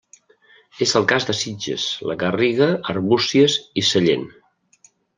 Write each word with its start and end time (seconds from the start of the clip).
És 0.85 0.93
el 0.99 1.05
cas 1.11 1.27
de 1.31 1.35
Sitges, 1.41 1.87
la 2.13 2.17
Garriga, 2.25 2.71
Arbúcies 2.97 3.63
i 3.83 3.89
Sallent. 3.95 4.29